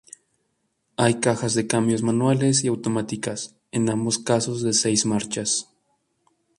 Hay 0.97 1.19
cajas 1.19 1.53
de 1.53 1.67
cambios 1.67 2.01
manuales 2.01 2.63
y 2.63 2.67
automáticas, 2.69 3.55
en 3.71 3.87
ambos 3.87 4.17
casos 4.17 4.63
de 4.63 4.73
seis 4.73 5.05
marchas. 5.05 5.69